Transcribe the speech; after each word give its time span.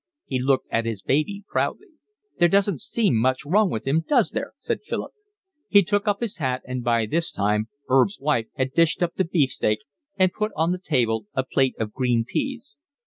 He 0.25 0.39
looked 0.41 0.65
at 0.71 0.87
his 0.87 1.03
baby 1.03 1.43
proudly. 1.47 1.89
"There 2.39 2.47
doesn't 2.49 2.81
seem 2.81 3.15
much 3.17 3.45
wrong 3.45 3.69
with 3.69 3.85
him, 3.87 4.03
does 4.09 4.31
there?" 4.31 4.53
said 4.57 4.81
Philip. 4.81 5.11
He 5.67 5.83
took 5.83 6.07
up 6.07 6.21
his 6.21 6.37
hat, 6.37 6.63
and 6.65 6.83
by 6.83 7.05
this 7.05 7.31
time 7.31 7.67
'Erb's 7.87 8.19
wife 8.19 8.47
had 8.55 8.73
dished 8.73 9.03
up 9.03 9.13
the 9.13 9.23
beefsteak 9.25 9.81
and 10.17 10.33
put 10.33 10.53
on 10.55 10.71
the 10.71 10.79
table 10.79 11.27
a 11.35 11.43
plate 11.43 11.75
of 11.77 11.93
green 11.93 12.25
peas. 12.27 12.79